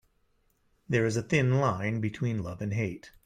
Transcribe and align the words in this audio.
There 0.89 1.05
is 1.05 1.15
a 1.15 1.21
thin 1.21 1.59
line 1.59 2.01
between 2.01 2.41
love 2.41 2.59
and 2.59 2.73
hate. 2.73 3.11